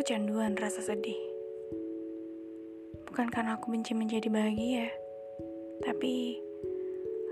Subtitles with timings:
[0.00, 1.18] kecanduan rasa sedih.
[3.10, 4.88] Bukan karena aku benci menjadi bahagia,
[5.84, 6.40] tapi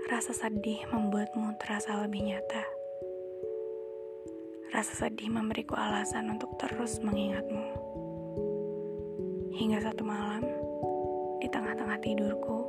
[0.05, 2.63] rasa sedih membuatmu terasa lebih nyata.
[4.69, 7.65] Rasa sedih memberiku alasan untuk terus mengingatmu.
[9.55, 10.43] Hingga satu malam,
[11.41, 12.59] di tengah-tengah tidurku,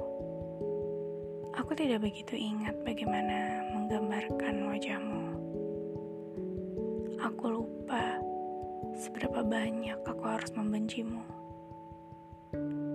[1.52, 5.24] aku tidak begitu ingat bagaimana menggambarkan wajahmu.
[7.26, 8.25] Aku lupa
[8.96, 11.20] seberapa banyak aku harus membencimu.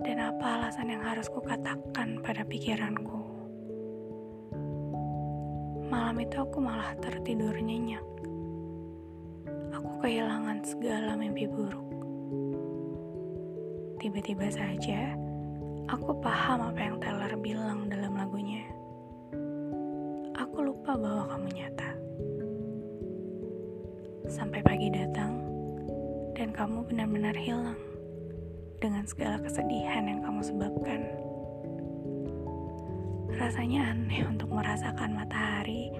[0.02, 3.22] Dan apa alasan yang harus kukatakan pada pikiranku.
[5.86, 8.02] Malam itu aku malah tertidur nyenyak.
[9.70, 11.86] Aku kehilangan segala mimpi buruk.
[14.02, 15.14] Tiba-tiba saja,
[15.86, 18.66] aku paham apa yang Taylor bilang dalam lagunya.
[20.34, 21.90] Aku lupa bahwa kamu nyata.
[24.26, 25.51] Sampai pagi datang,
[26.42, 27.78] dan kamu benar-benar hilang
[28.82, 31.06] dengan segala kesedihan yang kamu sebabkan.
[33.38, 35.94] Rasanya aneh untuk merasakan matahari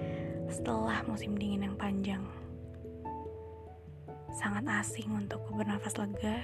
[0.51, 2.23] setelah musim dingin yang panjang.
[4.35, 6.43] Sangat asing untuk bernafas lega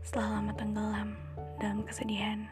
[0.00, 1.08] setelah lama tenggelam
[1.60, 2.48] dalam kesedihan.